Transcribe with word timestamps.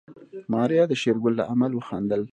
ماريا 0.53 0.83
د 0.87 0.93
شېرګل 1.01 1.33
له 1.39 1.43
عمل 1.51 1.71
وخندل. 1.75 2.21